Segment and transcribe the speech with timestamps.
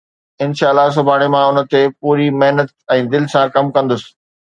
[0.43, 4.03] انشاءَ الله، سڀاڻي مان ان تي پوري محنت ۽ دل سان ڪم ڪندس.